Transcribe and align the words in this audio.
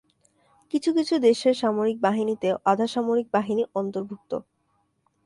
কিছু 0.73 0.89
কিছু 0.97 1.15
দেশের 1.27 1.55
সামরিক 1.61 1.97
বাহিনীতে 2.01 2.47
আধাসামরিক 2.65 3.27
বাহিনী 3.33 3.63
অন্তর্ভুক্ত। 3.75 4.31